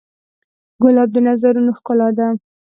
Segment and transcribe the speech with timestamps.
[0.81, 2.27] ګلاب د نظرونو ښکلا ده.